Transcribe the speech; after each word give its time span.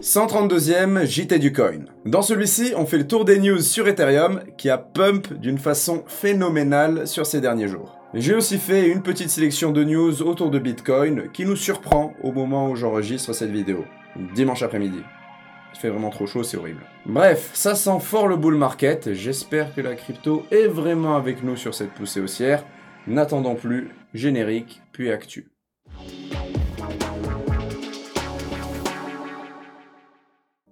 132e 0.00 1.04
JT 1.04 1.38
du 1.38 1.52
coin. 1.52 1.80
Dans 2.06 2.22
celui-ci, 2.22 2.72
on 2.74 2.86
fait 2.86 2.96
le 2.96 3.06
tour 3.06 3.26
des 3.26 3.38
news 3.38 3.60
sur 3.60 3.86
Ethereum 3.86 4.40
qui 4.56 4.70
a 4.70 4.78
pump 4.78 5.34
d'une 5.34 5.58
façon 5.58 6.04
phénoménale 6.06 7.06
sur 7.06 7.26
ces 7.26 7.42
derniers 7.42 7.68
jours. 7.68 7.98
J'ai 8.14 8.34
aussi 8.34 8.56
fait 8.56 8.88
une 8.88 9.02
petite 9.02 9.28
sélection 9.28 9.72
de 9.72 9.84
news 9.84 10.22
autour 10.22 10.50
de 10.50 10.58
Bitcoin 10.58 11.30
qui 11.32 11.44
nous 11.44 11.54
surprend 11.54 12.14
au 12.22 12.32
moment 12.32 12.70
où 12.70 12.76
j'enregistre 12.76 13.34
cette 13.34 13.50
vidéo, 13.50 13.84
dimanche 14.34 14.62
après-midi. 14.62 15.02
Il 15.74 15.78
fait 15.78 15.90
vraiment 15.90 16.08
trop 16.08 16.26
chaud, 16.26 16.44
c'est 16.44 16.56
horrible. 16.56 16.80
Bref, 17.04 17.50
ça 17.52 17.74
sent 17.74 18.00
fort 18.00 18.26
le 18.26 18.36
bull 18.36 18.54
market, 18.54 19.12
j'espère 19.12 19.74
que 19.74 19.82
la 19.82 19.96
crypto 19.96 20.46
est 20.50 20.66
vraiment 20.66 21.14
avec 21.14 21.42
nous 21.42 21.56
sur 21.56 21.74
cette 21.74 21.92
poussée 21.92 22.22
haussière. 22.22 22.64
N'attendons 23.06 23.54
plus, 23.54 23.90
générique, 24.14 24.80
puis 24.92 25.10
actu. 25.10 25.49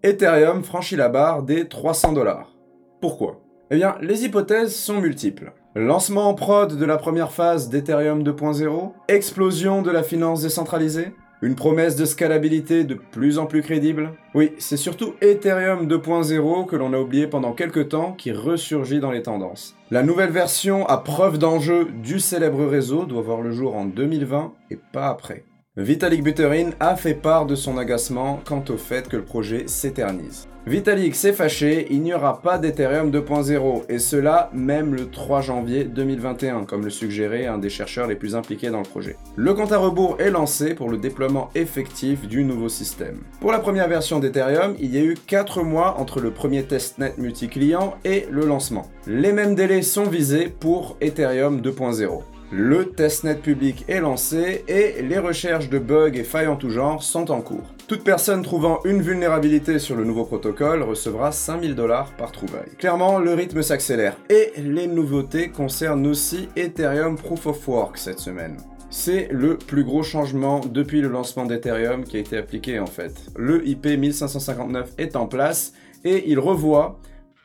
Ethereum 0.04 0.62
franchit 0.62 0.94
la 0.94 1.08
barre 1.08 1.42
des 1.42 1.66
300 1.66 2.12
dollars. 2.12 2.52
Pourquoi? 3.00 3.40
Eh 3.72 3.76
bien, 3.76 3.96
les 4.00 4.24
hypothèses 4.24 4.72
sont 4.72 5.00
multiples. 5.00 5.52
Lancement 5.74 6.28
en 6.28 6.34
prod 6.34 6.76
de 6.76 6.84
la 6.84 6.98
première 6.98 7.32
phase 7.32 7.68
d'Ethereum 7.68 8.22
2.0, 8.22 8.92
explosion 9.08 9.82
de 9.82 9.90
la 9.90 10.04
finance 10.04 10.42
décentralisée, 10.42 11.12
une 11.42 11.56
promesse 11.56 11.96
de 11.96 12.04
scalabilité 12.04 12.84
de 12.84 12.94
plus 12.94 13.40
en 13.40 13.46
plus 13.46 13.60
crédible 13.60 14.12
Oui, 14.36 14.52
c'est 14.58 14.76
surtout 14.76 15.14
Ethereum 15.20 15.88
2.0 15.88 16.66
que 16.66 16.76
l'on 16.76 16.92
a 16.92 16.98
oublié 17.00 17.26
pendant 17.26 17.52
quelques 17.52 17.88
temps 17.88 18.12
qui 18.12 18.30
ressurgit 18.30 19.00
dans 19.00 19.10
les 19.10 19.22
tendances. 19.22 19.74
La 19.90 20.04
nouvelle 20.04 20.30
version 20.30 20.86
à 20.86 20.98
preuve 20.98 21.38
d'enjeu 21.38 21.86
du 22.04 22.20
célèbre 22.20 22.64
réseau 22.66 23.04
doit 23.04 23.22
voir 23.22 23.40
le 23.40 23.50
jour 23.50 23.74
en 23.74 23.84
2020 23.84 24.52
et 24.70 24.78
pas 24.92 25.08
après. 25.08 25.44
Vitalik 25.78 26.24
Buterin 26.24 26.70
a 26.80 26.96
fait 26.96 27.14
part 27.14 27.46
de 27.46 27.54
son 27.54 27.78
agacement 27.78 28.40
quant 28.44 28.64
au 28.68 28.76
fait 28.76 29.08
que 29.08 29.16
le 29.16 29.22
projet 29.22 29.68
s'éternise. 29.68 30.48
Vitalik 30.66 31.14
s'est 31.14 31.32
fâché, 31.32 31.86
il 31.90 32.02
n'y 32.02 32.12
aura 32.12 32.42
pas 32.42 32.58
d'Ethereum 32.58 33.12
2.0, 33.12 33.84
et 33.88 34.00
cela 34.00 34.50
même 34.52 34.96
le 34.96 35.08
3 35.08 35.40
janvier 35.40 35.84
2021, 35.84 36.64
comme 36.64 36.82
le 36.82 36.90
suggérait 36.90 37.46
un 37.46 37.58
des 37.58 37.70
chercheurs 37.70 38.08
les 38.08 38.16
plus 38.16 38.34
impliqués 38.34 38.70
dans 38.70 38.80
le 38.80 38.88
projet. 38.88 39.16
Le 39.36 39.54
compte 39.54 39.70
à 39.70 39.78
rebours 39.78 40.16
est 40.18 40.32
lancé 40.32 40.74
pour 40.74 40.90
le 40.90 40.98
déploiement 40.98 41.48
effectif 41.54 42.26
du 42.26 42.42
nouveau 42.42 42.68
système. 42.68 43.18
Pour 43.40 43.52
la 43.52 43.60
première 43.60 43.88
version 43.88 44.18
d'Ethereum, 44.18 44.74
il 44.80 44.92
y 44.92 44.98
a 44.98 45.04
eu 45.04 45.14
4 45.28 45.62
mois 45.62 45.94
entre 46.00 46.18
le 46.18 46.32
premier 46.32 46.64
testnet 46.64 47.14
multi-client 47.18 47.94
et 48.04 48.26
le 48.32 48.44
lancement. 48.46 48.90
Les 49.06 49.32
mêmes 49.32 49.54
délais 49.54 49.82
sont 49.82 50.08
visés 50.08 50.48
pour 50.48 50.96
Ethereum 51.00 51.60
2.0. 51.60 52.24
Le 52.50 52.92
testnet 52.92 53.34
public 53.34 53.84
est 53.88 54.00
lancé 54.00 54.64
et 54.68 55.02
les 55.02 55.18
recherches 55.18 55.68
de 55.68 55.78
bugs 55.78 56.14
et 56.14 56.24
failles 56.24 56.46
en 56.46 56.56
tout 56.56 56.70
genre 56.70 57.02
sont 57.02 57.30
en 57.30 57.42
cours. 57.42 57.74
Toute 57.86 58.02
personne 58.02 58.42
trouvant 58.42 58.80
une 58.86 59.02
vulnérabilité 59.02 59.78
sur 59.78 59.96
le 59.96 60.04
nouveau 60.04 60.24
protocole 60.24 60.82
recevra 60.82 61.30
5000 61.30 61.74
dollars 61.74 62.10
par 62.16 62.32
trouvaille. 62.32 62.70
Clairement, 62.78 63.18
le 63.18 63.34
rythme 63.34 63.60
s'accélère. 63.60 64.16
Et 64.30 64.52
les 64.62 64.86
nouveautés 64.86 65.50
concernent 65.50 66.06
aussi 66.06 66.48
Ethereum 66.56 67.16
Proof 67.18 67.48
of 67.48 67.68
Work 67.68 67.98
cette 67.98 68.18
semaine. 68.18 68.56
C'est 68.88 69.28
le 69.30 69.58
plus 69.58 69.84
gros 69.84 70.02
changement 70.02 70.60
depuis 70.60 71.02
le 71.02 71.08
lancement 71.08 71.44
d'Ethereum 71.44 72.04
qui 72.04 72.16
a 72.16 72.20
été 72.20 72.38
appliqué 72.38 72.78
en 72.78 72.86
fait. 72.86 73.12
Le 73.36 73.66
IP 73.68 73.84
1559 73.84 74.92
est 74.96 75.16
en 75.16 75.26
place 75.26 75.74
et 76.02 76.30
il 76.30 76.38
revoit 76.38 76.98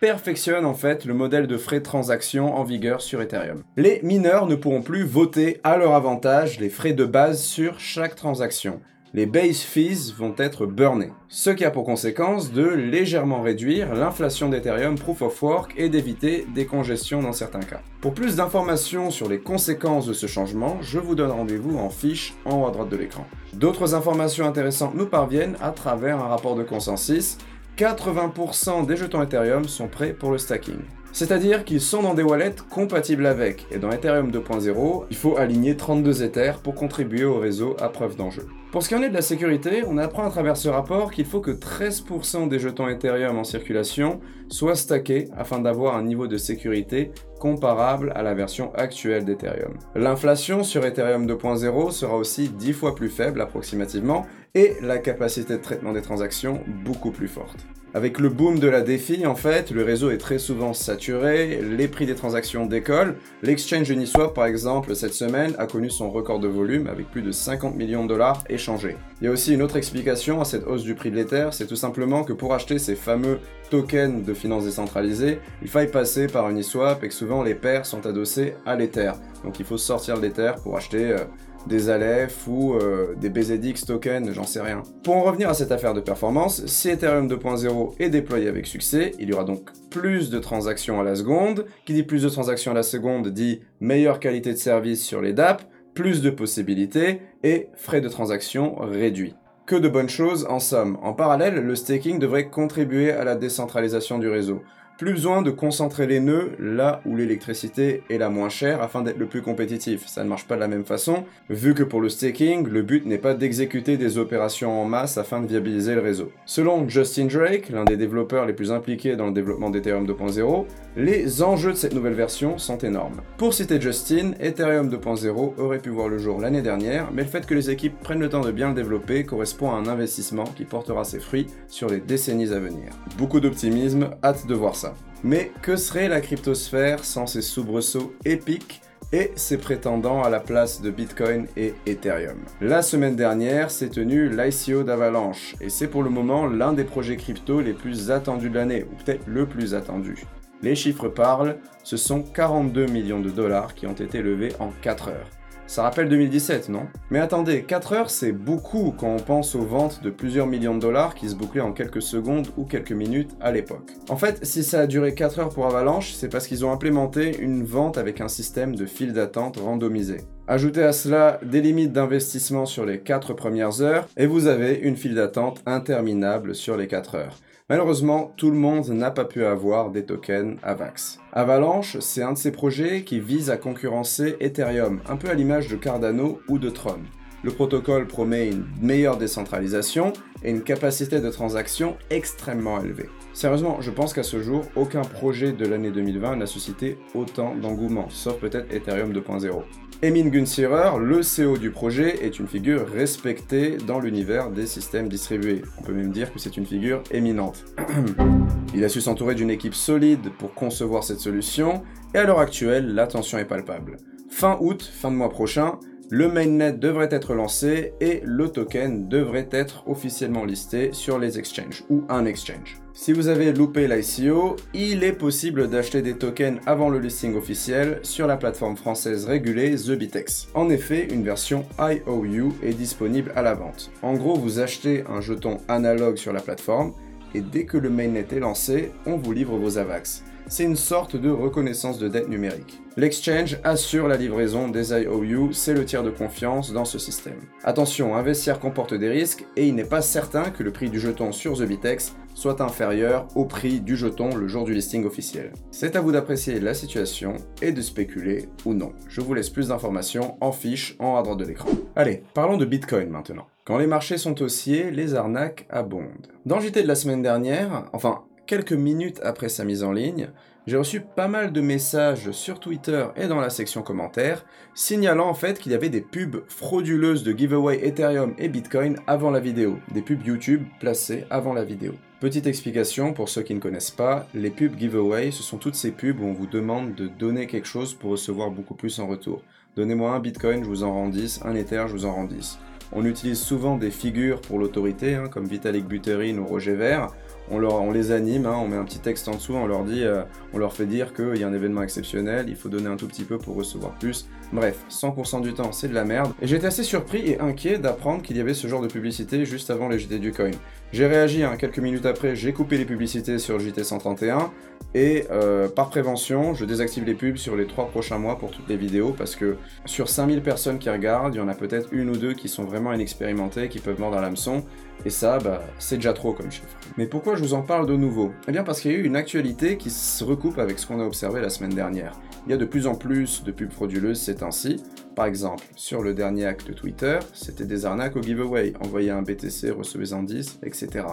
perfectionne 0.04 0.66
en 0.66 0.74
fait 0.74 1.06
le 1.06 1.14
modèle 1.14 1.48
de 1.48 1.56
frais 1.56 1.80
de 1.80 1.86
transaction 1.86 2.58
en 2.58 2.66
vigueur 2.66 3.00
sur 3.00 3.22
Ethereum. 3.22 3.64
Les 3.78 4.02
mineurs 4.04 4.48
ne 4.48 4.56
pourront 4.56 4.82
plus 4.82 5.06
voter 5.06 5.62
à 5.64 5.78
leur 5.78 5.94
avantage 5.94 6.60
les 6.60 6.68
frais 6.68 6.92
de 6.92 7.06
base 7.06 7.42
sur 7.42 7.80
chaque 7.80 8.16
transaction. 8.16 8.82
Les 9.14 9.26
base 9.26 9.60
fees 9.60 10.12
vont 10.18 10.36
être 10.38 10.66
burnés, 10.66 11.14
ce 11.30 11.52
qui 11.52 11.64
a 11.64 11.72
pour 11.72 11.86
conséquence 11.86 12.52
de 12.52 12.68
légèrement 12.68 13.42
réduire 13.42 13.94
l'inflation 13.94 14.50
d'Ethereum 14.50 14.96
Proof 14.96 15.22
of 15.22 15.42
Work 15.42 15.74
et 15.78 15.88
d'éviter 15.88 16.46
des 16.54 16.66
congestions 16.66 17.22
dans 17.22 17.32
certains 17.32 17.62
cas. 17.62 17.80
Pour 18.02 18.14
plus 18.14 18.36
d'informations 18.36 19.10
sur 19.10 19.30
les 19.30 19.40
conséquences 19.40 20.06
de 20.06 20.14
ce 20.14 20.28
changement, 20.28 20.80
je 20.82 21.00
vous 21.00 21.16
donne 21.16 21.32
rendez-vous 21.32 21.78
en 21.78 21.90
fiche 21.90 22.34
en 22.44 22.58
haut 22.58 22.68
à 22.68 22.72
droite 22.72 22.90
de 22.90 22.98
l'écran. 22.98 23.26
D'autres 23.54 23.96
informations 23.96 24.46
intéressantes 24.46 24.96
nous 24.96 25.06
parviennent 25.06 25.56
à 25.62 25.70
travers 25.70 26.18
un 26.18 26.28
rapport 26.28 26.56
de 26.56 26.64
consensus 26.64 27.38
80% 27.78 28.86
des 28.86 28.96
jetons 28.96 29.24
Ethereum 29.24 29.68
sont 29.68 29.88
prêts 29.88 30.14
pour 30.14 30.32
le 30.32 30.38
stacking. 30.38 30.78
C'est-à-dire 31.12 31.66
qu'ils 31.66 31.82
sont 31.82 32.04
dans 32.04 32.14
des 32.14 32.22
wallets 32.22 32.56
compatibles 32.70 33.26
avec, 33.26 33.66
et 33.72 33.80
dans 33.80 33.92
Ethereum 33.92 34.30
2.0, 34.30 35.06
il 35.10 35.16
faut 35.16 35.38
aligner 35.38 35.76
32 35.76 36.24
Ethers 36.24 36.60
pour 36.60 36.76
contribuer 36.76 37.24
au 37.24 37.40
réseau 37.40 37.76
à 37.80 37.90
preuve 37.90 38.16
d'enjeu. 38.16 38.48
Pour 38.74 38.82
ce 38.82 38.90
qui 38.90 38.96
en 38.96 39.04
est 39.04 39.10
de 39.10 39.14
la 39.14 39.22
sécurité, 39.22 39.84
on 39.88 40.00
apprend 40.00 40.26
à 40.26 40.32
travers 40.32 40.58
ce 40.58 40.68
rapport 40.68 41.12
qu'il 41.12 41.26
faut 41.26 41.42
que 41.42 41.52
13% 41.52 42.48
des 42.48 42.58
jetons 42.58 42.88
Ethereum 42.88 43.38
en 43.38 43.44
circulation 43.44 44.20
soient 44.50 44.76
stackés 44.76 45.28
afin 45.38 45.60
d'avoir 45.60 45.96
un 45.96 46.02
niveau 46.02 46.26
de 46.26 46.38
sécurité 46.38 47.12
comparable 47.40 48.12
à 48.16 48.24
la 48.24 48.34
version 48.34 48.74
actuelle 48.74 49.26
d'Ethereum. 49.26 49.78
L'inflation 49.94 50.64
sur 50.64 50.84
Ethereum 50.84 51.28
2.0 51.28 51.92
sera 51.92 52.18
aussi 52.18 52.50
10 52.50 52.74
fois 52.74 52.96
plus 52.96 53.10
faible 53.10 53.42
approximativement 53.42 54.26
et 54.56 54.74
la 54.82 54.98
capacité 54.98 55.58
de 55.58 55.62
traitement 55.62 55.94
des 55.94 56.02
transactions 56.02 56.60
beaucoup 56.84 57.12
plus 57.12 57.28
forte. 57.28 57.68
Avec 57.96 58.20
le 58.20 58.30
boom 58.30 58.58
de 58.58 58.68
la 58.68 58.82
défi, 58.82 59.28
en 59.28 59.36
fait, 59.36 59.70
le 59.70 59.84
réseau 59.84 60.10
est 60.10 60.18
très 60.18 60.40
souvent 60.40 60.74
saturé, 60.74 61.62
les 61.62 61.88
prix 61.88 62.08
des 62.08 62.16
transactions 62.16 62.66
décollent. 62.66 63.18
L'exchange 63.44 63.88
Uniswap, 63.92 64.34
par 64.34 64.48
exemple, 64.48 64.96
cette 64.96 65.14
semaine, 65.14 65.54
a 65.60 65.68
connu 65.68 65.92
son 65.92 66.10
record 66.10 66.40
de 66.40 66.48
volume 66.48 66.88
avec 66.88 67.12
plus 67.12 67.22
de 67.22 67.32
50 67.32 67.76
millions 67.76 68.04
de 68.04 68.10
dollars 68.10 68.44
échangés. 68.50 68.98
Il 69.22 69.26
y 69.26 69.28
a 69.28 69.32
aussi 69.32 69.54
une 69.54 69.62
autre 69.62 69.76
explication 69.76 70.42
à 70.42 70.46
cette 70.46 70.66
hausse 70.66 70.82
du 70.82 70.96
prix 70.96 71.12
de 71.12 71.18
l'Ether, 71.18 71.50
c'est 71.52 71.68
tout 71.68 71.76
simplement 71.76 72.24
que 72.24 72.34
pour 72.34 72.56
acheter 72.56 72.80
ces 72.80 72.96
fameux 72.96 73.38
tokens 73.70 74.26
de 74.26 74.34
finances 74.34 74.66
décentralisées, 74.66 75.40
il 75.62 75.68
faille 75.68 75.92
passer 75.92 76.26
par 76.26 76.50
Uniswap 76.50 77.04
et 77.04 77.10
que 77.10 77.14
souvent 77.14 77.44
les 77.44 77.54
paires 77.54 77.86
sont 77.86 78.08
adossées 78.08 78.56
à 78.66 78.76
l'Ether. 78.76 79.12
Donc 79.44 79.60
il 79.60 79.66
faut 79.66 79.78
sortir 79.78 80.18
l'Ether 80.18 80.54
pour 80.64 80.76
acheter... 80.76 81.12
Euh, 81.12 81.26
des 81.68 81.90
Aleph 81.90 82.48
ou 82.48 82.74
euh, 82.74 83.16
des 83.16 83.30
BZX 83.30 83.86
tokens, 83.86 84.32
j'en 84.32 84.44
sais 84.44 84.62
rien. 84.62 84.84
Pour 85.04 85.16
en 85.18 85.24
revenir 85.24 85.50
à 85.50 85.54
cette 85.54 85.72
affaire 85.72 85.94
de 85.94 86.02
performance, 86.02 86.66
si 86.66 86.90
Ethereum 86.90 87.28
2.0 87.28 87.96
est 88.00 88.10
déployé 88.10 88.48
avec 88.48 88.66
succès, 88.66 89.12
il 89.20 89.30
y 89.30 89.34
aura 89.34 89.44
donc 89.44 89.70
plus 89.90 90.30
de 90.30 90.40
transactions 90.40 91.00
à 91.00 91.04
la 91.04 91.16
seconde. 91.16 91.66
Qui 91.86 91.94
dit 91.94 92.04
plus 92.04 92.24
de 92.24 92.30
transactions 92.30 92.72
à 92.72 92.76
la 92.76 92.84
seconde 92.84 93.30
dit 93.30 93.62
meilleure 93.80 94.20
qualité 94.20 94.52
de 94.52 94.58
service 94.58 95.04
sur 95.04 95.22
les 95.22 95.34
DAP, 95.34 95.64
plus 95.94 96.22
de 96.22 96.30
possibilités 96.30 97.22
et 97.44 97.70
frais 97.76 98.02
de 98.02 98.10
transaction 98.10 98.76
réduits. 98.76 99.36
Que 99.66 99.76
de 99.76 99.88
bonnes 99.88 100.10
choses 100.10 100.46
en 100.50 100.60
somme. 100.60 100.98
En 101.02 101.14
parallèle, 101.14 101.56
le 101.56 101.76
staking 101.76 102.20
devrait 102.20 102.50
contribuer 102.50 103.12
à 103.12 103.24
la 103.24 103.36
décentralisation 103.36 104.20
du 104.20 104.28
réseau. 104.28 104.62
Plus 105.00 105.14
besoin 105.14 105.42
de 105.42 105.50
concentrer 105.50 106.06
les 106.06 106.20
nœuds 106.20 106.52
là 106.60 107.02
où 107.06 107.16
l'électricité 107.16 108.04
est 108.12 108.20
la 108.20 108.30
moins 108.30 108.50
chère 108.50 108.82
afin 108.82 109.02
d'être 109.02 109.18
le 109.18 109.26
plus 109.26 109.42
compétitif. 109.42 110.08
Ça 110.08 110.24
ne 110.24 110.30
marche 110.30 110.46
pas 110.46 110.54
de 110.54 110.60
la 110.60 110.68
même 110.68 110.86
façon, 110.86 111.24
vu 111.50 111.74
que 111.74 111.82
pour 111.82 112.00
le 112.00 112.10
staking, 112.10 112.68
le 112.68 112.84
but 112.84 113.06
n'est 113.06 113.18
pas 113.18 113.34
d'exécuter 113.34 113.98
des 113.98 114.20
opérations 114.20 114.80
en 114.80 114.86
masse 114.86 115.18
afin 115.18 115.42
de 115.42 115.48
viabiliser 115.48 115.96
le 115.96 116.02
réseau. 116.02 116.32
Selon 116.46 116.88
Justin 116.88 117.26
Drake, 117.26 117.70
l'un 117.70 117.86
des 117.86 117.98
développeurs 117.98 118.46
les 118.46 118.54
plus 118.54 118.72
impliqués 118.72 119.16
dans 119.16 119.26
le 119.26 119.34
développement 119.34 119.72
d'Ethereum 119.72 120.06
2.0, 120.06 120.66
les 120.96 121.42
enjeux 121.42 121.72
de 121.72 121.78
cette 121.78 121.96
nouvelle 121.96 122.14
version 122.14 122.60
sont 122.60 122.78
énormes. 122.78 123.22
Pour 123.38 123.56
citer 123.56 123.82
Justin, 123.82 124.34
Ethereum 124.40 124.90
2.0 124.90 125.54
aurait 125.58 125.80
pu 125.80 125.90
voir 125.90 126.08
le 126.08 126.20
jour 126.20 126.40
l'année 126.40 126.62
dernière, 126.62 127.10
mais 127.12 127.24
le 127.24 127.30
fait 127.30 127.48
que 127.48 127.56
les 127.56 127.72
équipes 127.72 128.00
prennent 128.00 128.20
le 128.20 128.30
temps 128.30 128.42
de 128.42 128.52
bien 128.52 128.70
le 128.70 128.76
développer 128.76 129.24
correspond 129.24 129.72
à 129.72 129.76
un 129.76 129.88
investissement 129.88 130.44
qui 130.44 130.66
portera 130.66 131.04
ses 131.04 131.20
fruits 131.20 131.48
sur 131.68 131.90
les 131.90 132.00
décennies 132.00 132.54
à 132.54 132.60
venir. 132.60 132.92
Beaucoup 133.18 133.40
d'optimisme, 133.40 134.12
hâte 134.24 134.46
de 134.46 134.54
voir 134.54 134.76
ça. 134.76 134.83
Mais 135.24 135.52
que 135.62 135.76
serait 135.76 136.10
la 136.10 136.22
cryptosphère 136.22 137.04
sans 137.06 137.28
ses 137.28 137.42
soubresauts 137.42 138.14
épiques 138.26 138.82
et 139.12 139.32
ses 139.36 139.58
prétendants 139.58 140.24
à 140.24 140.30
la 140.30 140.40
place 140.40 140.82
de 140.82 140.90
Bitcoin 140.90 141.48
et 141.56 141.76
Ethereum? 141.86 142.40
La 142.62 142.82
semaine 142.82 143.16
dernière 143.16 143.72
s'est 143.72 143.90
tenu 143.90 144.30
l'ICO 144.30 144.84
d'Avalanche, 144.84 145.56
et 145.62 145.70
c'est 145.70 145.88
pour 145.88 146.04
le 146.04 146.10
moment 146.10 146.46
l'un 146.48 146.74
des 146.74 146.84
projets 146.84 147.18
crypto 147.18 147.62
les 147.62 147.74
plus 147.74 148.12
attendus 148.12 148.50
de 148.50 148.56
l'année, 148.56 148.86
ou 148.92 148.96
peut-être 149.04 149.26
le 149.28 149.46
plus 149.46 149.76
attendu. 149.76 150.26
Les 150.62 150.76
chiffres 150.76 151.10
parlent, 151.10 151.58
ce 151.84 151.98
sont 151.98 152.22
42 152.22 152.86
millions 152.88 153.20
de 153.20 153.30
dollars 153.30 153.76
qui 153.76 153.86
ont 153.86 153.94
été 153.94 154.22
levés 154.22 154.54
en 154.60 154.72
4 154.82 155.10
heures. 155.10 155.30
Ça 155.74 155.82
rappelle 155.82 156.08
2017, 156.08 156.70
non? 156.70 156.86
Mais 157.10 157.18
attendez, 157.18 157.64
4 157.64 157.94
heures 157.94 158.10
c'est 158.12 158.32
beaucoup 158.32 158.94
quand 158.96 159.08
on 159.08 159.18
pense 159.18 159.56
aux 159.56 159.66
ventes 159.66 160.04
de 160.04 160.12
plusieurs 160.12 160.46
millions 160.46 160.76
de 160.76 160.80
dollars 160.80 161.16
qui 161.16 161.28
se 161.28 161.34
bouclaient 161.34 161.62
en 161.62 161.72
quelques 161.72 162.04
secondes 162.04 162.50
ou 162.58 162.66
quelques 162.66 162.92
minutes 162.92 163.32
à 163.42 163.52
l'époque. 163.52 163.94
En 164.08 164.16
fait, 164.16 164.46
si 164.46 164.64
ça 164.64 164.82
a 164.82 164.86
duré 164.86 165.16
4 165.16 165.40
heures 165.40 165.50
pour 165.50 165.66
Avalanche, 165.66 166.14
c'est 166.14 166.30
parce 166.30 166.46
qu'ils 166.46 166.64
ont 166.64 166.72
implémenté 166.72 167.40
une 167.40 167.64
vente 167.64 167.98
avec 167.98 168.22
un 168.22 168.28
système 168.28 168.76
de 168.76 168.86
file 168.86 169.14
d'attente 169.14 169.58
randomisé. 169.58 170.18
Ajoutez 170.46 170.84
à 170.84 170.94
cela 170.94 171.40
des 171.42 171.62
limites 171.62 171.92
d'investissement 171.92 172.68
sur 172.68 172.86
les 172.86 173.00
4 173.00 173.34
premières 173.34 173.82
heures 173.82 174.08
et 174.16 174.28
vous 174.28 174.46
avez 174.46 174.76
une 174.76 174.96
file 174.96 175.16
d'attente 175.16 175.64
interminable 175.66 176.54
sur 176.54 176.78
les 176.78 176.86
4 176.86 177.16
heures. 177.16 177.38
Malheureusement, 177.70 178.34
tout 178.36 178.52
le 178.52 178.58
monde 178.58 178.90
n'a 178.90 179.10
pas 179.10 179.24
pu 179.24 179.46
avoir 179.46 179.90
des 179.90 180.06
tokens 180.06 180.58
AVAX. 180.64 181.20
Avalanche, 181.32 181.98
c'est 182.00 182.22
un 182.22 182.34
de 182.34 182.38
ces 182.38 182.52
projets 182.52 183.04
qui 183.04 183.22
vise 183.22 183.50
à 183.50 183.58
concurrencer 183.58 184.36
Ethereum, 184.42 185.00
un 185.08 185.16
peu 185.16 185.30
à 185.30 185.34
l'image 185.34 185.70
de 185.70 185.78
Cardano 185.78 186.42
ou 186.50 186.60
de 186.60 186.70
Tron. 186.70 187.00
Le 187.42 187.52
protocole 187.52 188.08
promet 188.08 188.50
une 188.50 188.66
meilleure 188.82 189.18
décentralisation 189.18 190.12
et 190.44 190.52
une 190.52 190.64
capacité 190.64 191.22
de 191.22 191.30
transaction 191.30 191.96
extrêmement 192.10 192.82
élevée. 192.82 193.10
Sérieusement, 193.34 193.82
je 193.82 193.90
pense 193.90 194.14
qu'à 194.14 194.22
ce 194.22 194.42
jour, 194.42 194.64
aucun 194.76 195.02
projet 195.02 195.54
de 195.54 195.66
l'année 195.66 195.90
2020 195.90 196.36
n'a 196.36 196.46
suscité 196.46 197.00
autant 197.16 197.56
d'engouement, 197.56 198.08
sauf 198.10 198.40
peut-être 198.40 198.72
Ethereum 198.72 199.12
2.0. 199.12 199.64
Emin 200.04 200.28
Gunsirer, 200.28 201.00
le 201.00 201.22
CEO 201.22 201.58
du 201.58 201.72
projet, 201.72 202.24
est 202.24 202.38
une 202.38 202.48
figure 202.48 202.88
respectée 202.88 203.78
dans 203.78 204.00
l'univers 204.00 204.52
des 204.52 204.68
systèmes 204.68 205.10
distribués. 205.10 205.64
On 205.80 205.82
peut 205.82 205.94
même 205.94 206.12
dire 206.12 206.32
que 206.32 206.40
c'est 206.40 206.58
une 206.58 206.66
figure 206.66 207.02
éminente. 207.10 207.66
Il 208.76 208.84
a 208.84 208.90
su 208.90 209.02
s'entourer 209.02 209.34
d'une 209.34 209.50
équipe 209.50 209.74
solide 209.74 210.30
pour 210.38 210.54
concevoir 210.54 211.04
cette 211.04 211.20
solution, 211.20 211.84
et 212.14 212.20
à 212.20 212.26
l'heure 212.26 212.40
actuelle, 212.40 212.94
l'attention 212.94 213.40
est 213.40 213.46
palpable. 213.46 213.98
Fin 214.30 214.58
août, 214.62 214.84
fin 214.84 215.10
de 215.10 215.16
mois 215.16 215.30
prochain, 215.30 215.80
le 216.10 216.28
mainnet 216.28 216.74
devrait 216.74 217.10
être 217.10 217.34
lancé 217.34 217.94
et 218.00 218.22
le 218.24 218.50
token 218.50 219.08
devrait 219.08 219.50
être 219.52 219.88
officiellement 219.88 220.46
listé 220.46 220.92
sur 220.92 221.18
les 221.18 221.40
exchanges 221.40 221.84
ou 221.90 222.04
un 222.10 222.26
exchange. 222.26 222.83
Si 222.96 223.12
vous 223.12 223.28
avez 223.28 223.52
loupé 223.52 223.88
l'ICO, 223.88 224.56
il 224.76 225.04
est 225.04 225.14
possible 225.14 225.68
d'acheter 225.68 226.04
des 226.04 226.14
tokens 226.14 226.60
avant 226.68 226.90
le 226.90 227.00
listing 227.00 227.36
officiel 227.36 228.00
sur 228.04 228.28
la 228.28 228.38
plateforme 228.38 228.78
française 228.78 229.26
régulée 229.26 229.76
TheBitex. 229.76 230.50
En 230.54 230.70
effet, 230.70 231.08
une 231.12 231.24
version 231.24 231.66
IOU 231.80 232.54
est 232.62 232.76
disponible 232.76 233.34
à 233.36 233.42
la 233.42 233.56
vente. 233.56 233.90
En 234.04 234.14
gros, 234.14 234.36
vous 234.36 234.60
achetez 234.60 235.04
un 235.10 235.22
jeton 235.22 235.58
analogue 235.68 236.18
sur 236.18 236.34
la 236.34 236.42
plateforme 236.42 236.94
et 237.34 237.42
dès 237.42 237.66
que 237.66 237.78
le 237.78 237.90
mainnet 237.90 238.28
est 238.32 238.40
lancé, 238.40 238.92
on 239.08 239.18
vous 239.18 239.32
livre 239.32 239.58
vos 239.58 239.80
AVAX 239.80 240.24
c'est 240.54 240.66
une 240.66 240.76
sorte 240.76 241.16
de 241.16 241.32
reconnaissance 241.32 241.98
de 241.98 242.08
dette 242.08 242.30
numérique. 242.30 242.80
L'exchange 242.96 243.58
assure 243.64 244.08
la 244.08 244.18
livraison 244.18 244.68
des 244.68 244.94
IOU, 244.94 245.52
c'est 245.52 245.74
le 245.74 245.84
tiers 245.84 246.04
de 246.04 246.12
confiance 246.12 246.72
dans 246.72 246.86
ce 246.86 247.00
système. 247.00 247.40
Attention, 247.64 248.16
investir 248.16 248.60
comporte 248.60 248.94
des 248.94 249.10
risques 249.10 249.48
et 249.58 249.68
il 249.68 249.74
n'est 249.74 249.84
pas 249.84 250.04
certain 250.04 250.52
que 250.52 250.62
le 250.62 250.72
prix 250.72 250.92
du 250.92 251.00
jeton 251.00 251.32
sur 251.32 251.58
The 251.58 251.64
Bitex 251.64 252.16
soit 252.36 252.62
inférieur 252.62 253.28
au 253.34 253.46
prix 253.46 253.80
du 253.80 253.98
jeton 253.98 254.36
le 254.36 254.48
jour 254.48 254.64
du 254.64 254.76
listing 254.76 255.06
officiel. 255.06 255.54
C'est 255.72 255.96
à 255.96 256.02
vous 256.02 256.12
d'apprécier 256.12 256.60
la 256.60 256.76
situation 256.76 257.34
et 257.64 257.72
de 257.72 257.82
spéculer 257.82 258.48
ou 258.64 258.76
non. 258.76 258.92
Je 259.08 259.22
vous 259.22 259.34
laisse 259.34 259.50
plus 259.50 259.70
d'informations 259.70 260.38
en 260.40 260.52
fiche 260.52 260.96
en 261.00 261.18
à 261.18 261.24
droite 261.24 261.40
de 261.40 261.46
l'écran. 261.46 261.70
Allez, 261.96 262.22
parlons 262.36 262.58
de 262.58 262.66
Bitcoin 262.66 263.10
maintenant. 263.10 263.48
Quand 263.66 263.80
les 263.80 263.88
marchés 263.88 264.20
sont 264.20 264.40
haussiers, 264.40 264.92
les 264.92 265.16
arnaques 265.16 265.66
abondent. 265.72 266.28
Dans 266.46 266.60
JT 266.60 266.84
de 266.84 266.88
la 266.88 266.96
semaine 266.96 267.24
dernière, 267.24 267.86
enfin 267.94 268.26
quelques 268.46 268.74
minutes 268.74 269.20
après 269.24 269.50
sa 269.50 269.64
mise 269.64 269.84
en 269.84 269.92
ligne, 269.92 270.30
j'ai 270.66 270.78
reçu 270.78 271.02
pas 271.02 271.28
mal 271.28 271.52
de 271.52 271.60
messages 271.60 272.32
sur 272.32 272.60
Twitter 272.60 273.06
et 273.18 273.28
dans 273.28 273.42
la 273.42 273.50
section 273.50 273.82
commentaires 273.82 274.46
signalant 274.74 275.28
en 275.28 275.34
fait 275.34 275.60
qu'il 275.60 275.74
y 275.74 275.76
avait 275.76 275.90
des 275.90 276.02
pubs 276.02 276.44
frauduleuses 276.48 277.24
de 277.24 277.34
giveaway 277.34 277.86
Ethereum 277.86 278.34
et 278.38 278.48
Bitcoin 278.48 278.98
avant 279.06 279.30
la 279.30 279.42
vidéo, 279.42 279.78
des 279.94 280.02
pubs 280.02 280.26
YouTube 280.26 280.64
placées 280.80 281.26
avant 281.30 281.54
la 281.54 281.66
vidéo. 281.66 281.94
Petite 282.22 282.48
explication 282.48 283.12
pour 283.12 283.28
ceux 283.28 283.42
qui 283.42 283.54
ne 283.54 283.60
connaissent 283.60 283.92
pas, 283.92 284.26
les 284.34 284.50
pubs 284.50 284.78
giveaway, 284.78 285.32
ce 285.32 285.44
sont 285.44 285.58
toutes 285.58 285.76
ces 285.76 285.92
pubs 285.92 286.22
où 286.22 286.26
on 286.26 286.34
vous 286.34 286.48
demande 286.48 286.96
de 286.96 287.08
donner 287.08 287.48
quelque 287.48 287.68
chose 287.68 287.94
pour 287.94 288.12
recevoir 288.12 288.50
beaucoup 288.50 288.76
plus 288.76 289.00
en 289.00 289.08
retour. 289.08 289.42
Donnez-moi 289.76 290.12
un 290.12 290.20
Bitcoin, 290.20 290.64
je 290.64 290.70
vous 290.70 290.84
en 290.84 290.94
rends 290.94 291.10
10, 291.10 291.42
un 291.44 291.56
Ether, 291.56 291.84
je 291.88 291.94
vous 291.94 292.06
en 292.06 292.14
rends 292.14 292.24
10. 292.24 292.60
On 292.94 293.06
utilise 293.06 293.40
souvent 293.40 293.76
des 293.76 293.90
figures 293.90 294.40
pour 294.40 294.60
l'autorité, 294.60 295.16
hein, 295.16 295.28
comme 295.28 295.48
Vitalik 295.48 295.88
Buterin 295.88 296.38
ou 296.38 296.46
Roger 296.46 296.76
Ver, 296.76 297.08
on, 297.56 297.92
les 297.92 298.12
anime, 298.12 298.46
hein, 298.46 298.56
on 298.58 298.68
met 298.68 298.78
un 298.78 298.84
petit 298.84 299.00
texte 299.00 299.28
en 299.28 299.36
dessous, 299.36 299.54
on 299.54 299.66
leur 299.66 299.84
dit, 299.84 300.04
euh, 300.04 300.24
on 300.54 300.58
leur 300.58 300.74
fait 300.74 300.86
dire 300.86 301.14
qu'il 301.14 301.38
y 301.38 301.44
a 301.44 301.48
un 301.48 301.54
événement 301.54 301.84
exceptionnel, 301.84 302.46
il 302.50 302.56
faut 302.56 302.70
donner 302.70 302.88
un 302.88 302.96
tout 302.96 303.08
petit 303.08 303.24
peu 303.24 303.38
pour 303.38 303.56
recevoir 303.56 303.94
plus. 303.94 304.28
Bref, 304.52 304.78
100% 304.90 305.42
du 305.42 305.54
temps, 305.54 305.72
c'est 305.72 305.88
de 305.88 305.94
la 305.94 306.06
merde. 306.06 306.32
Et 306.42 306.48
j'étais 306.48 306.68
assez 306.68 306.84
surpris 306.84 307.32
et 307.32 307.40
inquiet 307.40 307.80
d'apprendre 307.80 308.22
qu'il 308.22 308.38
y 308.38 308.40
avait 308.40 308.54
ce 308.54 308.68
genre 308.68 308.82
de 308.82 308.88
publicité 308.88 309.46
juste 309.46 309.72
avant 309.72 309.90
les 309.90 309.98
JT 309.98 310.20
du 310.20 310.32
coin. 310.32 310.52
J'ai 310.92 311.08
réagi, 311.08 311.44
hein, 311.44 311.56
quelques 311.58 311.80
minutes 311.80 312.06
après, 312.06 312.36
j'ai 312.36 312.54
coupé 312.54 312.78
les 312.78 312.86
publicités 312.86 313.40
sur 313.40 313.60
JT 313.60 313.84
131 313.84 314.52
et 314.94 315.26
euh, 315.32 315.68
par 315.68 315.90
prévention, 315.90 316.54
je 316.54 316.66
désactive 316.66 317.04
les 317.04 317.16
pubs 317.16 317.38
sur 317.38 317.56
les 317.56 317.66
3 317.66 317.88
prochains 317.88 318.20
mois 318.20 318.38
pour 318.38 318.52
toutes 318.52 318.70
les 318.70 318.78
vidéos 318.78 319.16
parce 319.18 319.36
que 319.36 319.58
sur 319.86 320.08
5000 320.08 320.44
personnes 320.44 320.78
qui 320.78 320.90
regardent, 320.92 321.34
il 321.34 321.40
y 321.40 321.42
en 321.42 321.48
a 321.48 321.56
peut-être 321.56 321.90
une 321.92 322.12
ou 322.12 322.18
deux 322.18 322.34
qui 322.34 322.48
sont 322.48 322.64
vraiment 322.64 322.94
inexpérimentées, 322.94 323.70
qui 323.70 323.80
peuvent 323.80 324.00
mordre 324.00 324.18
à 324.18 324.22
l'hameçon 324.22 324.64
et 325.06 325.10
ça, 325.10 325.38
bah, 325.40 325.62
c'est 325.80 325.98
déjà 325.98 326.14
trop 326.14 326.34
comme 326.34 326.52
chiffre. 326.52 326.68
Mais 326.98 327.08
pourquoi 327.08 327.36
je 327.36 327.42
vous 327.42 327.54
en 327.54 327.62
parle 327.62 327.88
de 327.88 327.96
nouveau? 327.96 328.32
Eh 328.48 328.52
bien 328.52 328.64
parce 328.64 328.80
qu'il 328.80 328.92
y 328.92 328.96
a 328.96 328.98
eu 328.98 329.04
une 329.04 329.16
actualité 329.16 329.78
qui 329.78 329.90
se 329.90 330.24
recoupe 330.24 330.60
avec 330.60 330.80
ce 330.80 330.88
qu'on 330.88 331.00
a 331.02 331.06
observé 331.06 331.42
la 331.42 331.50
semaine 331.50 331.74
dernière. 331.74 332.14
Il 332.46 332.52
y 332.52 332.54
a 332.54 332.58
de 332.58 332.66
plus 332.66 332.88
en 332.88 332.96
plus 332.96 333.44
de 333.44 333.52
pubs 333.52 333.72
frauduleuses 333.72 334.20
ces 334.20 334.36
temps-ci. 334.36 334.82
Par 335.16 335.26
exemple, 335.26 335.64
sur 335.76 336.02
le 336.02 336.14
dernier 336.14 336.46
acte 336.46 336.68
de 336.68 336.74
Twitter, 336.74 337.20
c'était 337.34 337.66
des 337.66 337.86
arnaques 337.86 338.16
au 338.16 338.22
giveaway. 338.22 338.74
Envoyez 338.80 339.12
un 339.12 339.22
BTC, 339.22 339.72
recevez-en 339.72 340.24
10, 340.24 340.60
etc. 340.64 341.06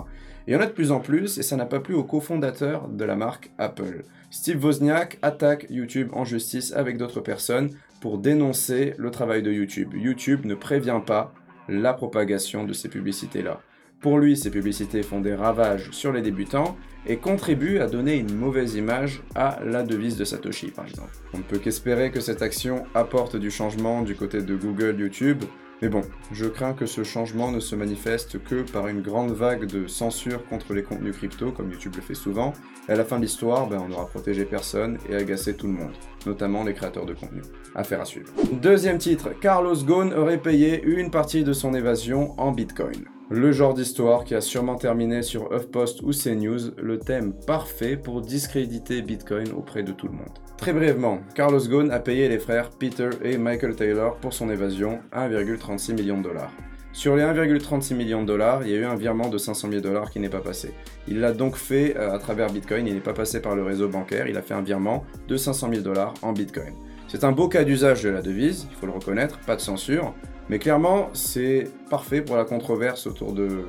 Et 0.46 0.52
il 0.52 0.54
y 0.54 0.56
en 0.56 0.60
a 0.60 0.66
de 0.66 0.72
plus 0.72 0.90
en 0.90 1.00
plus, 1.00 1.38
et 1.38 1.42
ça 1.42 1.56
n'a 1.56 1.66
pas 1.66 1.80
plu 1.80 1.94
au 1.94 2.04
cofondateur 2.04 2.88
de 2.88 3.04
la 3.04 3.16
marque 3.16 3.50
Apple. 3.58 4.04
Steve 4.30 4.64
Wozniak 4.64 5.18
attaque 5.22 5.66
YouTube 5.70 6.08
en 6.12 6.24
justice 6.24 6.72
avec 6.72 6.96
d'autres 6.96 7.20
personnes 7.20 7.70
pour 8.00 8.18
dénoncer 8.18 8.94
le 8.96 9.10
travail 9.10 9.42
de 9.42 9.52
YouTube. 9.52 9.94
YouTube 9.94 10.46
ne 10.46 10.54
prévient 10.54 11.00
pas 11.04 11.34
la 11.68 11.92
propagation 11.92 12.64
de 12.64 12.72
ces 12.72 12.88
publicités-là. 12.88 13.60
Pour 14.00 14.18
lui, 14.18 14.34
ces 14.34 14.50
publicités 14.50 15.02
font 15.02 15.20
des 15.20 15.34
ravages 15.34 15.90
sur 15.90 16.10
les 16.10 16.22
débutants 16.22 16.76
et 17.06 17.18
contribuent 17.18 17.80
à 17.80 17.86
donner 17.86 18.16
une 18.16 18.34
mauvaise 18.34 18.74
image 18.74 19.22
à 19.34 19.58
la 19.62 19.82
devise 19.82 20.16
de 20.16 20.24
Satoshi, 20.24 20.70
par 20.70 20.86
exemple. 20.86 21.12
On 21.34 21.38
ne 21.38 21.42
peut 21.42 21.58
qu'espérer 21.58 22.10
que 22.10 22.20
cette 22.20 22.40
action 22.40 22.84
apporte 22.94 23.36
du 23.36 23.50
changement 23.50 24.00
du 24.00 24.14
côté 24.14 24.40
de 24.40 24.56
Google, 24.56 24.96
YouTube, 24.98 25.44
mais 25.82 25.88
bon, 25.88 26.02
je 26.32 26.46
crains 26.46 26.72
que 26.72 26.86
ce 26.86 27.04
changement 27.04 27.50
ne 27.50 27.60
se 27.60 27.74
manifeste 27.74 28.42
que 28.42 28.62
par 28.70 28.88
une 28.88 29.02
grande 29.02 29.32
vague 29.32 29.66
de 29.66 29.86
censure 29.86 30.46
contre 30.46 30.72
les 30.72 30.82
contenus 30.82 31.16
crypto, 31.16 31.52
comme 31.52 31.70
YouTube 31.70 31.94
le 31.96 32.02
fait 32.02 32.14
souvent, 32.14 32.54
et 32.88 32.92
à 32.92 32.96
la 32.96 33.04
fin 33.04 33.16
de 33.16 33.22
l'histoire, 33.22 33.66
ben, 33.66 33.82
on 33.84 33.88
n'aura 33.88 34.06
protégé 34.06 34.46
personne 34.46 34.96
et 35.10 35.14
agacé 35.14 35.54
tout 35.54 35.66
le 35.66 35.74
monde, 35.74 35.92
notamment 36.26 36.64
les 36.64 36.72
créateurs 36.72 37.06
de 37.06 37.14
contenu. 37.14 37.42
Affaire 37.74 38.00
à 38.00 38.06
suivre. 38.06 38.32
Deuxième 38.52 38.98
titre, 38.98 39.30
Carlos 39.40 39.76
Ghosn 39.76 40.12
aurait 40.14 40.40
payé 40.40 40.82
une 40.84 41.10
partie 41.10 41.44
de 41.44 41.52
son 41.52 41.74
évasion 41.74 42.38
en 42.38 42.52
Bitcoin. 42.52 43.04
Le 43.32 43.52
genre 43.52 43.74
d'histoire 43.74 44.24
qui 44.24 44.34
a 44.34 44.40
sûrement 44.40 44.74
terminé 44.74 45.22
sur 45.22 45.54
HuffPost 45.54 46.02
ou 46.02 46.10
CNews, 46.10 46.72
le 46.82 46.98
thème 46.98 47.32
parfait 47.32 47.96
pour 47.96 48.22
discréditer 48.22 49.02
Bitcoin 49.02 49.52
auprès 49.56 49.84
de 49.84 49.92
tout 49.92 50.08
le 50.08 50.14
monde. 50.14 50.36
Très 50.56 50.72
brièvement, 50.72 51.20
Carlos 51.36 51.60
Ghosn 51.60 51.92
a 51.92 52.00
payé 52.00 52.28
les 52.28 52.40
frères 52.40 52.70
Peter 52.70 53.10
et 53.22 53.38
Michael 53.38 53.76
Taylor 53.76 54.16
pour 54.16 54.32
son 54.32 54.50
évasion 54.50 54.98
1,36 55.12 55.94
million 55.94 56.18
de 56.18 56.24
dollars. 56.24 56.50
Sur 56.92 57.14
les 57.14 57.22
1,36 57.22 57.94
million 57.94 58.22
de 58.22 58.26
dollars, 58.26 58.62
il 58.64 58.72
y 58.72 58.74
a 58.74 58.78
eu 58.78 58.84
un 58.84 58.96
virement 58.96 59.28
de 59.28 59.38
500 59.38 59.68
000 59.70 59.80
dollars 59.80 60.10
qui 60.10 60.18
n'est 60.18 60.28
pas 60.28 60.40
passé. 60.40 60.74
Il 61.06 61.20
l'a 61.20 61.32
donc 61.32 61.54
fait 61.54 61.96
euh, 61.96 62.12
à 62.12 62.18
travers 62.18 62.50
Bitcoin, 62.50 62.88
il 62.88 62.94
n'est 62.94 63.00
pas 63.00 63.12
passé 63.12 63.40
par 63.40 63.54
le 63.54 63.62
réseau 63.62 63.88
bancaire, 63.88 64.26
il 64.26 64.36
a 64.36 64.42
fait 64.42 64.54
un 64.54 64.62
virement 64.62 65.04
de 65.28 65.36
500 65.36 65.68
000 65.70 65.82
dollars 65.82 66.14
en 66.22 66.32
Bitcoin. 66.32 66.74
C'est 67.06 67.22
un 67.22 67.30
beau 67.30 67.46
cas 67.46 67.62
d'usage 67.62 68.02
de 68.02 68.08
la 68.08 68.22
devise, 68.22 68.66
il 68.68 68.76
faut 68.76 68.86
le 68.86 68.92
reconnaître, 68.92 69.38
pas 69.46 69.54
de 69.54 69.60
censure, 69.60 70.14
mais 70.50 70.58
clairement, 70.58 71.10
c'est 71.12 71.68
parfait 71.90 72.22
pour 72.22 72.36
la 72.36 72.44
controverse 72.44 73.06
autour 73.06 73.32
de, 73.32 73.64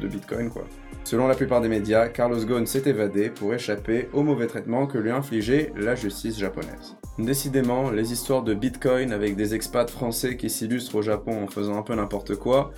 Bitcoin, 0.00 0.48
quoi. 0.48 0.62
Selon 1.02 1.26
la 1.26 1.34
plupart 1.34 1.60
des 1.60 1.68
médias, 1.68 2.08
Carlos 2.08 2.38
Ghosn 2.44 2.66
s'est 2.66 2.88
évadé 2.88 3.30
pour 3.30 3.52
échapper 3.52 4.08
au 4.12 4.22
mauvais 4.22 4.46
traitement 4.46 4.86
que 4.86 4.96
lui 4.96 5.10
infligeait 5.10 5.72
la 5.76 5.96
justice 5.96 6.38
japonaise. 6.38 6.94
Décidément, 7.18 7.90
les 7.90 8.12
histoires 8.12 8.44
de 8.44 8.54
Bitcoin 8.54 9.12
avec 9.12 9.34
des 9.34 9.56
expats 9.56 9.90
français 9.90 10.36
qui 10.36 10.50
s'illustrent 10.50 10.94
au 10.94 11.02
Japon 11.02 11.42
en 11.42 11.48
faisant 11.48 11.76
un 11.76 11.82
peu 11.82 11.96
n'importe 11.96 12.36
quoi, 12.36 12.70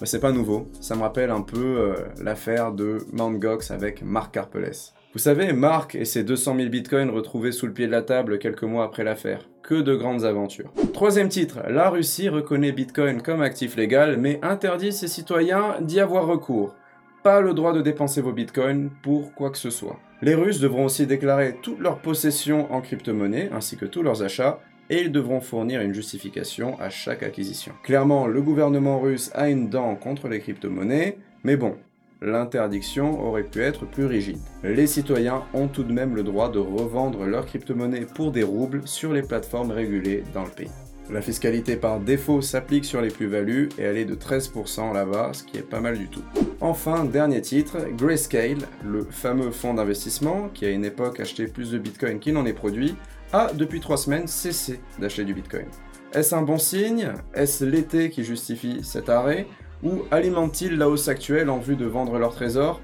bah, 0.00 0.06
c'est 0.06 0.20
pas 0.20 0.32
nouveau. 0.32 0.68
Ça 0.82 0.94
me 0.94 1.00
rappelle 1.00 1.30
un 1.30 1.40
peu 1.40 1.78
euh, 1.78 1.94
l'affaire 2.22 2.72
de 2.72 2.98
Mt. 3.14 3.38
Gox 3.38 3.70
avec 3.70 4.02
Mark 4.02 4.34
Karpeles. 4.34 4.92
Vous 5.14 5.18
savez, 5.18 5.54
Mark 5.54 5.94
et 5.94 6.04
ses 6.04 6.22
200 6.22 6.56
000 6.56 6.68
bitcoins 6.68 7.08
retrouvés 7.08 7.50
sous 7.50 7.66
le 7.66 7.72
pied 7.72 7.86
de 7.86 7.92
la 7.92 8.02
table 8.02 8.38
quelques 8.38 8.64
mois 8.64 8.84
après 8.84 9.04
l'affaire. 9.04 9.48
Que 9.62 9.80
de 9.80 9.94
grandes 9.94 10.24
aventures. 10.24 10.70
Troisième 10.92 11.30
titre, 11.30 11.60
la 11.66 11.88
Russie 11.88 12.28
reconnaît 12.28 12.72
Bitcoin 12.72 13.22
comme 13.22 13.40
actif 13.40 13.76
légal, 13.76 14.18
mais 14.18 14.38
interdit 14.42 14.92
ses 14.92 15.08
citoyens 15.08 15.76
d'y 15.80 15.98
avoir 15.98 16.26
recours. 16.26 16.74
Pas 17.22 17.40
le 17.40 17.54
droit 17.54 17.72
de 17.72 17.80
dépenser 17.80 18.20
vos 18.20 18.32
bitcoins 18.32 18.90
pour 19.02 19.34
quoi 19.34 19.50
que 19.50 19.56
ce 19.58 19.70
soit. 19.70 19.98
Les 20.20 20.34
Russes 20.34 20.60
devront 20.60 20.84
aussi 20.84 21.06
déclarer 21.06 21.56
toutes 21.62 21.80
leurs 21.80 22.00
possessions 22.00 22.70
en 22.70 22.82
crypto-monnaie, 22.82 23.48
ainsi 23.52 23.78
que 23.78 23.86
tous 23.86 24.02
leurs 24.02 24.22
achats, 24.22 24.60
et 24.90 25.00
ils 25.00 25.12
devront 25.12 25.40
fournir 25.40 25.80
une 25.80 25.94
justification 25.94 26.78
à 26.80 26.90
chaque 26.90 27.22
acquisition. 27.22 27.72
Clairement, 27.82 28.26
le 28.26 28.42
gouvernement 28.42 29.00
russe 29.00 29.30
a 29.34 29.48
une 29.48 29.70
dent 29.70 29.94
contre 29.96 30.28
les 30.28 30.40
crypto-monnaies, 30.40 31.18
mais 31.44 31.56
bon, 31.56 31.76
l'interdiction 32.20 33.24
aurait 33.24 33.44
pu 33.44 33.62
être 33.62 33.86
plus 33.86 34.06
rigide. 34.06 34.38
Les 34.64 34.86
citoyens 34.86 35.44
ont 35.54 35.68
tout 35.68 35.84
de 35.84 35.92
même 35.92 36.16
le 36.16 36.22
droit 36.22 36.50
de 36.50 36.58
revendre 36.58 37.24
leurs 37.24 37.46
crypto-monnaies 37.46 38.06
pour 38.14 38.32
des 38.32 38.42
roubles 38.42 38.82
sur 38.86 39.12
les 39.12 39.22
plateformes 39.22 39.70
régulées 39.70 40.24
dans 40.34 40.44
le 40.44 40.50
pays. 40.50 40.70
La 41.10 41.22
fiscalité 41.22 41.76
par 41.76 42.00
défaut 42.00 42.42
s'applique 42.42 42.84
sur 42.84 43.00
les 43.00 43.08
plus-values 43.08 43.70
et 43.78 43.82
elle 43.82 43.96
est 43.96 44.04
de 44.04 44.14
13% 44.14 44.92
là-bas, 44.92 45.30
ce 45.32 45.42
qui 45.42 45.56
est 45.56 45.62
pas 45.62 45.80
mal 45.80 45.96
du 45.96 46.08
tout. 46.08 46.22
Enfin, 46.60 47.06
dernier 47.06 47.40
titre, 47.40 47.78
Grayscale, 47.96 48.58
le 48.84 49.04
fameux 49.04 49.50
fonds 49.50 49.72
d'investissement 49.72 50.50
qui 50.52 50.66
à 50.66 50.70
une 50.70 50.84
époque 50.84 51.18
achetait 51.20 51.46
plus 51.46 51.70
de 51.70 51.78
Bitcoin 51.78 52.18
qu'il 52.18 52.34
n'en 52.34 52.44
est 52.44 52.52
produit, 52.52 52.94
a 53.32 53.52
depuis 53.54 53.80
3 53.80 53.96
semaines 53.96 54.26
cessé 54.26 54.80
d'acheter 54.98 55.24
du 55.24 55.32
Bitcoin. 55.32 55.66
Est-ce 56.12 56.34
un 56.34 56.42
bon 56.42 56.58
signe? 56.58 57.12
Est-ce 57.32 57.64
l'été 57.64 58.10
qui 58.10 58.22
justifie 58.24 58.80
cet 58.82 59.08
arrêt? 59.08 59.46
Ou 59.84 60.02
alimente-t-il 60.10 60.76
la 60.76 60.88
hausse 60.88 61.06
actuelle 61.06 61.48
en 61.48 61.58
vue 61.58 61.76
de 61.76 61.86
vendre 61.86 62.18
leur 62.18 62.34
trésor? 62.34 62.80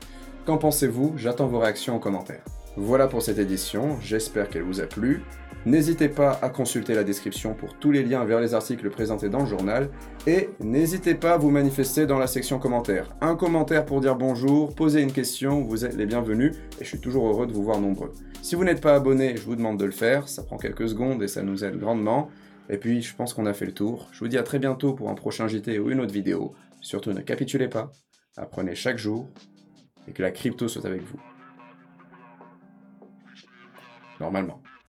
Qu'en 0.46 0.58
pensez-vous? 0.58 1.14
J'attends 1.16 1.48
vos 1.48 1.58
réactions 1.58 1.96
en 1.96 1.98
commentaire. 1.98 2.44
Voilà 2.76 3.08
pour 3.08 3.22
cette 3.22 3.38
édition, 3.38 3.98
j'espère 4.00 4.48
qu'elle 4.48 4.62
vous 4.62 4.80
a 4.80 4.86
plu. 4.86 5.22
N'hésitez 5.66 6.08
pas 6.08 6.38
à 6.42 6.50
consulter 6.50 6.94
la 6.94 7.02
description 7.02 7.54
pour 7.54 7.74
tous 7.78 7.90
les 7.90 8.04
liens 8.04 8.24
vers 8.24 8.40
les 8.40 8.54
articles 8.54 8.90
présentés 8.90 9.28
dans 9.28 9.40
le 9.40 9.46
journal. 9.46 9.88
Et 10.26 10.50
n'hésitez 10.60 11.14
pas 11.14 11.32
à 11.32 11.36
vous 11.36 11.50
manifester 11.50 12.06
dans 12.06 12.18
la 12.18 12.26
section 12.26 12.58
commentaires. 12.58 13.08
Un 13.20 13.34
commentaire 13.34 13.86
pour 13.86 14.00
dire 14.00 14.14
bonjour, 14.14 14.74
poser 14.74 15.00
une 15.00 15.12
question, 15.12 15.62
vous 15.62 15.84
êtes 15.84 15.96
les 15.96 16.06
bienvenus 16.06 16.54
et 16.80 16.84
je 16.84 16.88
suis 16.88 17.00
toujours 17.00 17.26
heureux 17.26 17.46
de 17.46 17.52
vous 17.52 17.64
voir 17.64 17.80
nombreux. 17.80 18.12
Si 18.42 18.54
vous 18.54 18.64
n'êtes 18.64 18.82
pas 18.82 18.94
abonné, 18.94 19.36
je 19.36 19.42
vous 19.42 19.56
demande 19.56 19.80
de 19.80 19.86
le 19.86 19.90
faire, 19.90 20.28
ça 20.28 20.42
prend 20.42 20.58
quelques 20.58 20.88
secondes 20.88 21.22
et 21.22 21.28
ça 21.28 21.42
nous 21.42 21.64
aide 21.64 21.78
grandement. 21.78 22.28
Et 22.68 22.76
puis 22.76 23.02
je 23.02 23.14
pense 23.14 23.34
qu'on 23.34 23.46
a 23.46 23.54
fait 23.54 23.66
le 23.66 23.72
tour. 23.72 24.08
Je 24.12 24.20
vous 24.20 24.28
dis 24.28 24.38
à 24.38 24.42
très 24.42 24.58
bientôt 24.58 24.92
pour 24.92 25.08
un 25.08 25.14
prochain 25.14 25.48
JT 25.48 25.78
ou 25.78 25.90
une 25.90 26.00
autre 26.00 26.12
vidéo. 26.12 26.54
Surtout 26.84 27.14
ne 27.14 27.22
capitulez 27.22 27.68
pas, 27.68 27.90
apprenez 28.36 28.74
chaque 28.74 28.98
jour 28.98 29.30
et 30.06 30.12
que 30.12 30.22
la 30.22 30.30
crypto 30.30 30.68
soit 30.68 30.84
avec 30.84 31.00
vous. 31.00 31.18
Normalement. 34.20 34.62